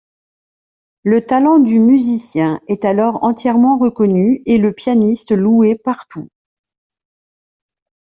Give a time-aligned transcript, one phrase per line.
[1.03, 6.27] Le talent du musicien est alors entièrement reconnu et le pianiste loué partout.